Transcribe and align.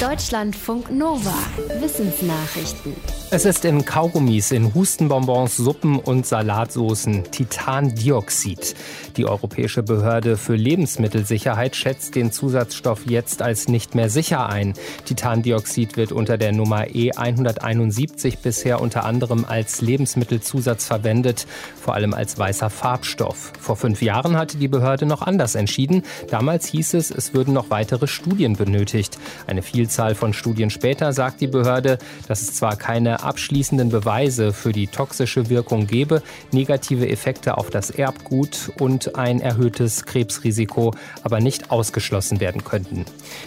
Deutschlandfunk 0.00 0.90
Nova. 0.90 1.32
Wissensnachrichten. 1.80 2.94
Es 3.30 3.44
ist 3.46 3.64
in 3.64 3.84
Kaugummis, 3.84 4.52
in 4.52 4.74
Hustenbonbons, 4.74 5.56
Suppen 5.56 5.98
und 5.98 6.26
Salatsoßen 6.26 7.24
Titandioxid. 7.32 8.76
Die 9.16 9.24
Europäische 9.24 9.82
Behörde 9.82 10.36
für 10.36 10.54
Lebensmittelsicherheit 10.54 11.74
schätzt 11.74 12.14
den 12.14 12.30
Zusatzstoff 12.30 13.06
jetzt 13.06 13.40
als 13.40 13.68
nicht 13.68 13.94
mehr 13.94 14.10
sicher 14.10 14.48
ein. 14.48 14.74
Titandioxid 15.06 15.96
wird 15.96 16.12
unter 16.12 16.36
der 16.36 16.52
Nummer 16.52 16.82
E171 16.82 18.38
bisher 18.42 18.80
unter 18.82 19.04
anderem 19.04 19.44
als 19.44 19.80
Lebensmittelzusatz 19.80 20.84
verwendet, 20.84 21.46
vor 21.80 21.94
allem 21.94 22.12
als 22.12 22.38
weißer 22.38 22.70
Farbstoff. 22.70 23.52
Vor 23.58 23.76
fünf 23.76 24.02
Jahren 24.02 24.36
hatte 24.36 24.58
die 24.58 24.68
Behörde 24.68 25.06
noch 25.06 25.22
anders 25.22 25.54
entschieden. 25.54 26.02
Damals 26.30 26.66
hieß 26.66 26.94
es, 26.94 27.10
es 27.10 27.32
würden 27.32 27.54
noch 27.54 27.70
weitere 27.70 28.06
Studien 28.06 28.56
benötigt. 28.56 29.18
Eine 29.46 29.62
Vielzahl 29.86 30.16
von 30.16 30.32
Studien 30.32 30.68
später 30.68 31.12
sagt 31.12 31.40
die 31.40 31.46
Behörde, 31.46 31.98
dass 32.26 32.42
es 32.42 32.54
zwar 32.54 32.74
keine 32.74 33.22
abschließenden 33.22 33.88
Beweise 33.88 34.52
für 34.52 34.72
die 34.72 34.88
toxische 34.88 35.48
Wirkung 35.48 35.86
gebe, 35.86 36.22
negative 36.50 37.08
Effekte 37.08 37.56
auf 37.56 37.70
das 37.70 37.90
Erbgut 37.90 38.72
und 38.80 39.14
ein 39.14 39.40
erhöhtes 39.40 40.04
Krebsrisiko 40.04 40.92
aber 41.22 41.38
nicht 41.38 41.70
ausgeschlossen 41.70 42.40
werden 42.40 42.64
könnten. 42.64 43.04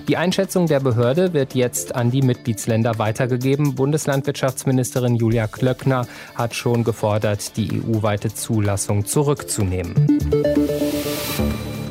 Die 0.08 0.16
Einschätzung 0.16 0.68
der 0.68 0.80
Behörde 0.80 1.34
wird 1.34 1.56
jetzt 1.56 1.94
an 1.96 2.10
die 2.10 2.22
Mitgliedsländer 2.22 2.98
weitergegeben. 3.00 3.76
Bundeslandwirtschaftsministerin 3.76 5.18
Julia 5.18 5.48
Klöckner 5.48 6.08
hat 6.36 6.56
schon 6.56 6.86
gefordert, 6.86 7.58
die 7.58 7.82
EU-weite 7.82 8.34
Zulassung 8.34 9.06
zurückzunehmen. 9.06 9.94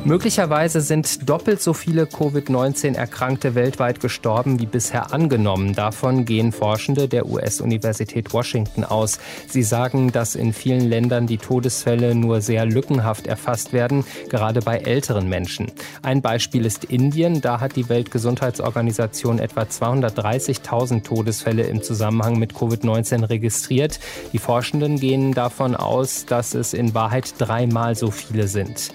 Möglicherweise 0.05 0.79
sind 0.79 1.29
doppelt 1.29 1.61
so 1.61 1.73
viele 1.73 2.05
Covid-19-Erkrankte 2.05 3.53
weltweit 3.53 3.99
gestorben 3.99 4.57
wie 4.59 4.65
bisher 4.65 5.13
angenommen. 5.13 5.75
Davon 5.75 6.23
gehen 6.23 6.53
Forschende 6.53 7.09
der 7.09 7.27
US-Universität 7.27 8.31
Washington 8.33 8.85
aus. 8.85 9.19
Sie 9.47 9.61
sagen, 9.61 10.11
dass 10.13 10.35
in 10.35 10.53
vielen 10.53 10.87
Ländern 10.87 11.27
die 11.27 11.37
Todesfälle 11.37 12.15
nur 12.15 12.39
sehr 12.39 12.65
lückenhaft 12.65 13.27
erfasst 13.27 13.73
werden, 13.73 14.05
gerade 14.29 14.61
bei 14.61 14.77
älteren 14.77 15.27
Menschen. 15.27 15.69
Ein 16.01 16.21
Beispiel 16.21 16.65
ist 16.65 16.85
Indien. 16.85 17.41
Da 17.41 17.59
hat 17.59 17.75
die 17.75 17.89
Weltgesundheitsorganisation 17.89 19.37
etwa 19.37 19.63
230.000 19.63 21.03
Todesfälle 21.03 21.63
im 21.63 21.83
Zusammenhang 21.83 22.39
mit 22.39 22.53
Covid-19 22.53 23.29
registriert. 23.29 23.99
Die 24.31 24.39
Forschenden 24.39 24.97
gehen 24.97 25.33
davon 25.33 25.75
aus, 25.75 26.25
dass 26.25 26.53
es 26.53 26.73
in 26.73 26.93
Wahrheit 26.93 27.33
dreimal 27.37 27.95
so 27.95 28.11
viele 28.11 28.47
sind. 28.47 28.91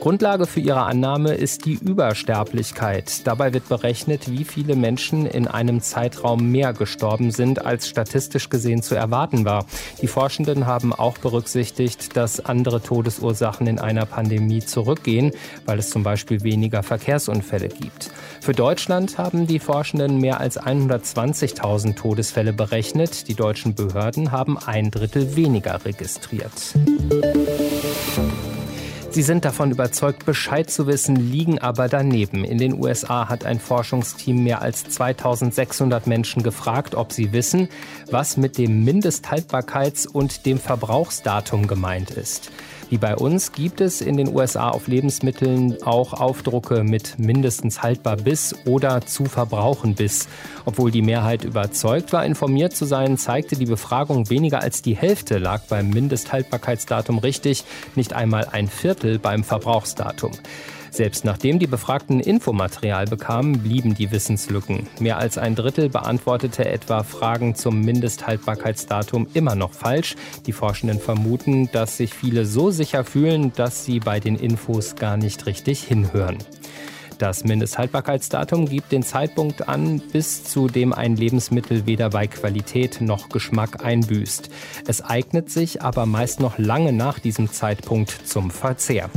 Grundlage 0.00 0.46
für 0.46 0.60
ihre 0.60 0.82
Annahme 0.82 1.34
ist 1.34 1.64
die 1.64 1.74
Übersterblichkeit. 1.74 3.26
Dabei 3.26 3.52
wird 3.52 3.68
berechnet, 3.68 4.30
wie 4.30 4.44
viele 4.44 4.76
Menschen 4.76 5.26
in 5.26 5.48
einem 5.48 5.80
Zeitraum 5.80 6.50
mehr 6.50 6.72
gestorben 6.72 7.30
sind, 7.30 7.64
als 7.66 7.88
statistisch 7.88 8.48
gesehen 8.48 8.82
zu 8.82 8.94
erwarten 8.94 9.44
war. 9.44 9.66
Die 10.00 10.06
Forschenden 10.06 10.66
haben 10.66 10.92
auch 10.92 11.18
berücksichtigt, 11.18 12.16
dass 12.16 12.44
andere 12.44 12.80
Todesursachen 12.80 13.66
in 13.66 13.78
einer 13.78 14.06
Pandemie 14.06 14.60
zurückgehen, 14.60 15.32
weil 15.66 15.78
es 15.78 15.90
zum 15.90 16.04
Beispiel 16.04 16.42
weniger 16.42 16.82
Verkehrsunfälle 16.82 17.68
gibt. 17.68 18.10
Für 18.40 18.52
Deutschland 18.52 19.18
haben 19.18 19.46
die 19.46 19.58
Forschenden 19.58 20.20
mehr 20.20 20.40
als 20.40 20.60
120.000 20.60 21.96
Todesfälle 21.96 22.52
berechnet. 22.52 23.28
Die 23.28 23.34
deutschen 23.34 23.74
Behörden 23.74 24.32
haben 24.32 24.58
ein 24.58 24.90
Drittel 24.90 25.36
weniger 25.36 25.84
registriert. 25.84 26.52
Sie 29.18 29.24
sind 29.24 29.44
davon 29.44 29.72
überzeugt, 29.72 30.26
Bescheid 30.26 30.70
zu 30.70 30.86
wissen, 30.86 31.16
liegen 31.16 31.58
aber 31.58 31.88
daneben. 31.88 32.44
In 32.44 32.56
den 32.56 32.80
USA 32.80 33.28
hat 33.28 33.44
ein 33.44 33.58
Forschungsteam 33.58 34.44
mehr 34.44 34.62
als 34.62 34.84
2600 34.84 36.06
Menschen 36.06 36.44
gefragt, 36.44 36.94
ob 36.94 37.10
sie 37.10 37.32
wissen, 37.32 37.68
was 38.12 38.36
mit 38.36 38.58
dem 38.58 38.84
Mindesthaltbarkeits- 38.84 40.06
und 40.06 40.46
dem 40.46 40.60
Verbrauchsdatum 40.60 41.66
gemeint 41.66 42.12
ist. 42.12 42.52
Wie 42.90 42.96
bei 42.96 43.14
uns 43.16 43.52
gibt 43.52 43.82
es 43.82 44.00
in 44.00 44.16
den 44.16 44.34
USA 44.34 44.70
auf 44.70 44.88
Lebensmitteln 44.88 45.82
auch 45.82 46.14
Aufdrucke 46.14 46.84
mit 46.84 47.18
mindestens 47.18 47.82
haltbar 47.82 48.16
bis 48.16 48.54
oder 48.64 49.02
zu 49.02 49.26
verbrauchen 49.26 49.94
bis. 49.94 50.26
Obwohl 50.64 50.90
die 50.90 51.02
Mehrheit 51.02 51.44
überzeugt 51.44 52.14
war, 52.14 52.24
informiert 52.24 52.74
zu 52.74 52.86
sein, 52.86 53.18
zeigte 53.18 53.56
die 53.56 53.66
Befragung 53.66 54.30
weniger 54.30 54.62
als 54.62 54.80
die 54.80 54.96
Hälfte 54.96 55.36
lag 55.36 55.62
beim 55.68 55.90
Mindesthaltbarkeitsdatum 55.90 57.18
richtig, 57.18 57.64
nicht 57.94 58.14
einmal 58.14 58.48
ein 58.52 58.68
Viertel 58.68 59.18
beim 59.18 59.44
Verbrauchsdatum. 59.44 60.32
Selbst 60.90 61.24
nachdem 61.24 61.58
die 61.58 61.66
Befragten 61.66 62.20
Infomaterial 62.20 63.06
bekamen, 63.06 63.60
blieben 63.60 63.94
die 63.94 64.10
Wissenslücken. 64.10 64.86
Mehr 64.98 65.18
als 65.18 65.38
ein 65.38 65.54
Drittel 65.54 65.88
beantwortete 65.88 66.64
etwa 66.64 67.02
Fragen 67.02 67.54
zum 67.54 67.80
Mindesthaltbarkeitsdatum 67.80 69.28
immer 69.34 69.54
noch 69.54 69.72
falsch. 69.72 70.16
Die 70.46 70.52
Forschenden 70.52 71.00
vermuten, 71.00 71.70
dass 71.72 71.96
sich 71.96 72.14
viele 72.14 72.46
so 72.46 72.70
sicher 72.70 73.04
fühlen, 73.04 73.52
dass 73.54 73.84
sie 73.84 74.00
bei 74.00 74.20
den 74.20 74.36
Infos 74.36 74.96
gar 74.96 75.16
nicht 75.16 75.46
richtig 75.46 75.82
hinhören. 75.82 76.38
Das 77.18 77.42
Mindesthaltbarkeitsdatum 77.42 78.68
gibt 78.68 78.92
den 78.92 79.02
Zeitpunkt 79.02 79.68
an, 79.68 80.00
bis 80.12 80.44
zu 80.44 80.68
dem 80.68 80.92
ein 80.92 81.16
Lebensmittel 81.16 81.84
weder 81.84 82.10
bei 82.10 82.28
Qualität 82.28 83.00
noch 83.00 83.28
Geschmack 83.28 83.84
einbüßt. 83.84 84.48
Es 84.86 85.02
eignet 85.02 85.50
sich 85.50 85.82
aber 85.82 86.06
meist 86.06 86.38
noch 86.38 86.58
lange 86.58 86.92
nach 86.92 87.18
diesem 87.18 87.50
Zeitpunkt 87.50 88.10
zum 88.10 88.52
Verzehr. 88.52 89.10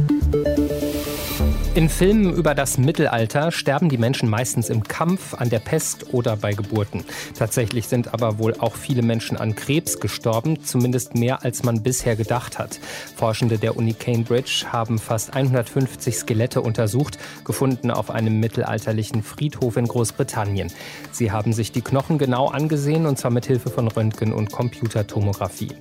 In 1.74 1.88
Filmen 1.88 2.34
über 2.34 2.54
das 2.54 2.78
Mittelalter 2.78 3.50
sterben 3.50 3.88
die 3.88 3.98
Menschen 3.98 4.28
meistens 4.28 4.70
im 4.70 4.84
Kampf, 4.84 5.36
an 5.36 5.50
der 5.50 5.60
Pest 5.60 6.14
oder 6.14 6.36
bei 6.36 6.52
Geburten. 6.52 7.06
Tatsächlich 7.34 7.88
sind 7.88 8.14
aber 8.14 8.40
wohl 8.40 8.56
auch 8.60 8.76
viele 8.76 9.02
Menschen 9.02 9.38
an 9.38 9.56
Krebs 9.56 10.02
gestorben, 10.02 10.62
zumindest 10.66 11.16
mehr 11.16 11.46
als 11.46 11.64
man 11.64 11.82
bisher 11.82 12.18
gedacht 12.18 12.60
hat. 12.60 12.82
Forschende 13.16 13.58
der 13.58 13.78
Uni 13.78 13.94
Cambridge 13.94 14.66
haben 14.70 15.00
fast 15.00 15.34
150 15.34 16.14
Skelette 16.14 16.60
untersucht, 16.60 17.18
gefunden 17.46 17.90
auf 17.90 18.12
einem 18.12 18.42
mittelalterlichen 18.42 19.24
Friedhof 19.24 19.78
in 19.78 19.88
Großbritannien. 19.88 20.74
Sie 21.14 21.32
haben 21.32 21.54
sich 21.54 21.72
die 21.72 21.82
Knochen 21.82 22.18
genau 22.18 22.50
angesehen 22.50 23.06
und 23.06 23.18
zwar 23.18 23.32
mit 23.32 23.46
Hilfe 23.46 23.70
von 23.70 23.88
Röntgen 23.88 24.34
und 24.34 24.52
Computertomographie. 24.52 25.72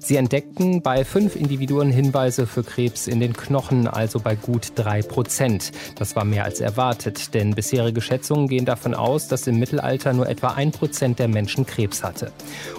Sie 0.00 0.16
entdeckten 0.16 0.80
bei 0.80 1.04
fünf 1.04 1.36
Individuen 1.36 1.90
Hinweise 1.90 2.46
für 2.46 2.62
Krebs 2.62 3.08
in 3.08 3.20
den 3.20 3.34
Knochen, 3.34 3.86
also 3.88 4.20
bei 4.20 4.36
gut 4.36 4.72
drei 4.74 5.02
Prozent. 5.02 5.33
Prozent. 5.34 5.72
Das 5.96 6.14
war 6.14 6.24
mehr 6.24 6.44
als 6.44 6.60
erwartet, 6.60 7.34
denn 7.34 7.56
bisherige 7.56 8.00
Schätzungen 8.00 8.46
gehen 8.46 8.64
davon 8.64 8.94
aus, 8.94 9.26
dass 9.26 9.48
im 9.48 9.58
Mittelalter 9.58 10.12
nur 10.12 10.28
etwa 10.28 10.50
ein 10.50 10.70
Prozent 10.70 11.18
der 11.18 11.26
Menschen 11.26 11.66
Krebs 11.66 12.04
hatte. 12.04 12.30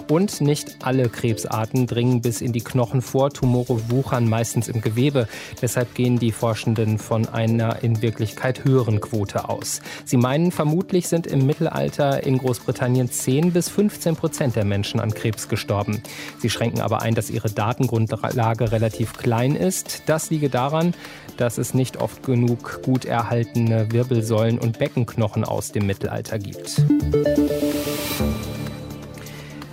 Und 0.08 0.40
nicht 0.40 0.78
alle 0.82 1.10
Krebsarten 1.10 1.86
dringen 1.86 2.22
bis 2.22 2.40
in 2.40 2.52
die 2.52 2.62
Knochen 2.62 3.02
vor. 3.02 3.28
Tumore 3.28 3.90
wuchern 3.90 4.26
meistens 4.26 4.68
im 4.68 4.80
Gewebe. 4.80 5.28
Deshalb 5.60 5.94
gehen 5.94 6.18
die 6.18 6.32
Forschenden 6.32 6.96
von 6.96 7.28
einer 7.28 7.82
in 7.82 8.00
Wirklichkeit 8.00 8.64
höheren 8.64 9.02
Quote 9.02 9.50
aus. 9.50 9.82
Sie 10.06 10.16
meinen, 10.16 10.50
vermutlich 10.50 11.08
sind 11.08 11.26
im 11.26 11.44
Mittelalter 11.44 12.22
in 12.22 12.38
Großbritannien 12.38 13.10
10 13.10 13.52
bis 13.52 13.68
15 13.68 14.16
Prozent 14.16 14.56
der 14.56 14.64
Menschen 14.64 14.98
an 14.98 15.12
Krebs 15.12 15.48
gestorben. 15.48 16.02
Sie 16.38 16.48
schränken 16.48 16.80
aber 16.80 17.02
ein, 17.02 17.14
dass 17.14 17.28
ihre 17.28 17.50
Datengrundlage 17.50 18.72
relativ 18.72 19.12
klein 19.18 19.56
ist. 19.56 20.04
Das 20.06 20.30
liege 20.30 20.48
daran, 20.48 20.94
dass 21.36 21.58
es 21.58 21.74
nicht 21.74 21.98
oft 21.98 22.22
genug 22.46 22.82
gut 22.82 23.04
erhaltene 23.04 23.90
Wirbelsäulen 23.90 24.58
und 24.58 24.78
Beckenknochen 24.78 25.44
aus 25.44 25.72
dem 25.72 25.86
Mittelalter 25.86 26.38
gibt. 26.38 26.80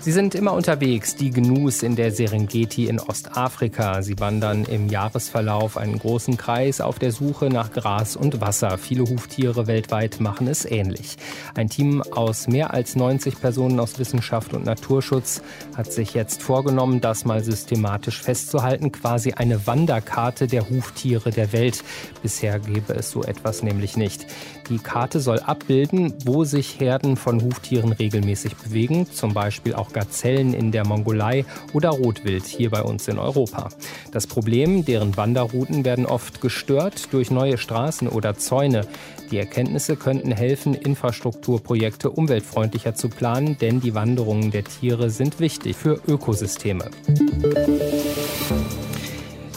Sie 0.04 0.12
sind 0.12 0.36
immer 0.36 0.52
unterwegs, 0.52 1.16
die 1.16 1.30
Gnus 1.30 1.82
in 1.82 1.96
der 1.96 2.12
Serengeti 2.12 2.88
in 2.88 3.00
Ostafrika. 3.00 4.02
Sie 4.02 4.20
wandern 4.20 4.66
im 4.66 4.90
Jahresverlauf 4.90 5.78
einen 5.78 5.98
großen 5.98 6.36
Kreis 6.36 6.82
auf 6.82 7.00
der 7.00 7.14
Suche 7.14 7.46
nach 7.46 7.72
Gras 7.72 8.18
und 8.18 8.42
Wasser. 8.42 8.78
Viele 8.78 9.04
Huftiere 9.04 9.66
weltweit 9.66 10.20
machen 10.20 10.50
es 10.50 10.66
ähnlich. 10.66 11.16
Ein 11.56 11.70
Team 11.70 12.02
aus 12.02 12.50
mehr 12.50 12.74
als 12.74 12.98
90 12.98 13.40
Personen 13.40 13.80
aus 13.80 13.98
Wissenschaft 13.98 14.54
und 14.54 14.66
Naturschutz 14.66 15.42
hat 15.78 15.94
sich 15.94 16.14
jetzt 16.14 16.44
vorgenommen, 16.44 17.00
das 17.00 17.24
mal 17.24 17.42
systematisch 17.42 18.22
festzuhalten, 18.22 18.92
quasi 18.92 19.32
eine 19.32 19.68
Wanderkarte 19.68 20.48
der 20.48 20.70
Huftiere 20.70 21.32
der 21.32 21.54
Welt. 21.54 21.82
Bisher 22.22 22.60
gäbe 22.60 22.92
es 22.94 23.10
so 23.10 23.24
etwas 23.24 23.64
nämlich 23.64 23.96
nicht. 23.96 24.26
Die 24.68 24.80
Karte 24.80 25.22
soll 25.22 25.40
abbilden, 25.40 26.14
wo 26.26 26.44
sich 26.44 26.82
Herden 26.82 27.16
von 27.16 27.42
Huftieren 27.42 27.94
regelmäßig 27.94 28.58
bewegen, 28.58 29.10
zum 29.10 29.34
Beispiel 29.34 29.76
auch 29.76 29.93
Gazellen 29.94 30.54
in 30.54 30.72
der 30.72 30.86
Mongolei 30.86 31.46
oder 31.72 31.90
Rotwild 31.90 32.46
hier 32.46 32.70
bei 32.70 32.82
uns 32.82 33.08
in 33.08 33.20
Europa. 33.20 33.70
Das 34.12 34.28
Problem, 34.28 34.84
deren 34.84 35.16
Wanderrouten 35.16 35.86
werden 35.86 36.06
oft 36.06 36.42
gestört 36.42 37.14
durch 37.14 37.32
neue 37.32 37.58
Straßen 37.58 38.08
oder 38.08 38.36
Zäune. 38.36 38.86
Die 39.32 39.38
Erkenntnisse 39.38 39.96
könnten 39.96 40.32
helfen, 40.32 40.76
Infrastrukturprojekte 40.76 42.10
umweltfreundlicher 42.10 42.94
zu 42.96 43.10
planen, 43.10 43.58
denn 43.60 43.80
die 43.80 43.96
Wanderungen 43.96 44.52
der 44.52 44.64
Tiere 44.64 45.10
sind 45.10 45.40
wichtig 45.40 45.76
für 45.76 46.02
Ökosysteme. 46.08 46.90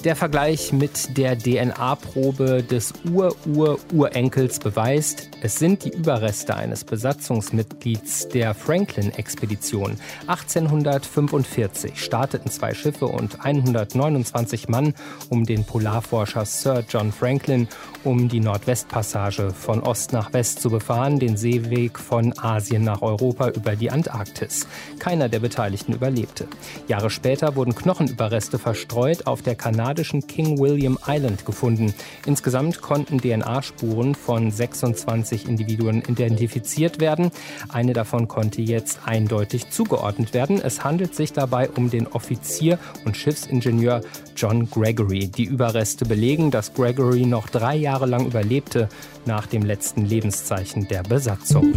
Der 0.06 0.14
Vergleich 0.14 0.72
mit 0.72 1.18
der 1.18 1.36
DNA-Probe 1.36 2.62
des 2.62 2.94
Ur-Ur-Urenkels 3.12 4.60
beweist, 4.60 5.30
es 5.40 5.58
sind 5.58 5.84
die 5.84 5.88
Überreste 5.88 6.54
eines 6.54 6.84
Besatzungsmitglieds 6.84 8.28
der 8.28 8.54
Franklin-Expedition. 8.54 9.96
1845 10.28 12.00
starteten 12.00 12.52
zwei 12.52 12.72
Schiffe 12.72 13.06
und 13.06 13.44
129 13.44 14.68
Mann 14.68 14.94
um 15.28 15.44
den 15.44 15.64
Polarforscher 15.64 16.44
Sir 16.44 16.84
John 16.88 17.10
Franklin, 17.10 17.66
um 18.04 18.28
die 18.28 18.38
Nordwestpassage 18.38 19.50
von 19.50 19.82
Ost 19.82 20.12
nach 20.12 20.32
West 20.32 20.60
zu 20.60 20.70
befahren, 20.70 21.18
den 21.18 21.36
Seeweg 21.36 21.98
von 21.98 22.32
Asien 22.38 22.84
nach 22.84 23.02
Europa 23.02 23.48
über 23.48 23.74
die 23.74 23.90
Antarktis. 23.90 24.68
Keiner 25.00 25.28
der 25.28 25.40
Beteiligten 25.40 25.94
überlebte. 25.94 26.46
Jahre 26.86 27.10
später 27.10 27.56
wurden 27.56 27.74
Knochenüberreste 27.74 28.60
verstreut 28.60 29.26
auf 29.26 29.42
der 29.42 29.56
kanadischen 29.56 29.95
kanadischen 29.96 30.26
King 30.26 30.58
William 30.58 30.98
Island 31.06 31.46
gefunden. 31.46 31.94
Insgesamt 32.26 32.82
konnten 32.82 33.18
DNA-Spuren 33.18 34.14
von 34.14 34.50
26 34.50 35.48
Individuen 35.48 36.02
identifiziert 36.06 37.00
werden. 37.00 37.30
Eine 37.70 37.94
davon 37.94 38.28
konnte 38.28 38.60
jetzt 38.60 39.00
eindeutig 39.06 39.70
zugeordnet 39.70 40.34
werden. 40.34 40.60
Es 40.60 40.84
handelt 40.84 41.14
sich 41.14 41.32
dabei 41.32 41.70
um 41.70 41.88
den 41.88 42.06
Offizier 42.08 42.78
und 43.06 43.16
Schiffsingenieur 43.16 44.02
John 44.36 44.68
Gregory. 44.68 45.28
Die 45.28 45.44
Überreste 45.44 46.04
belegen, 46.04 46.50
dass 46.50 46.74
Gregory 46.74 47.24
noch 47.24 47.48
drei 47.48 47.76
Jahre 47.76 48.04
lang 48.04 48.26
überlebte 48.26 48.90
nach 49.24 49.46
dem 49.46 49.62
letzten 49.62 50.04
Lebenszeichen 50.04 50.88
der 50.88 51.04
Besatzung. 51.04 51.72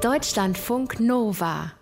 Deutschlandfunk 0.00 1.00
Nova 1.00 1.72